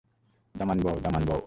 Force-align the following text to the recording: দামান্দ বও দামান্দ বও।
দামান্দ 0.55 0.81
বও 0.83 0.97
দামান্দ 1.03 1.27
বও। 1.29 1.39